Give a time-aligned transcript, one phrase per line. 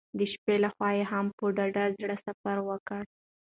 [0.17, 3.05] د شپې له خوا هم په ډاډه زړه سفر وکړئ.